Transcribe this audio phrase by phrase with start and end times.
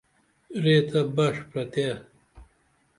[0.63, 1.89] ریتہ بڜ پریتھے